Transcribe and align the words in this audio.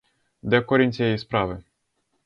Де 0.41 0.61
корінь 0.61 0.93
цієї 0.93 1.17
справи? 1.17 1.63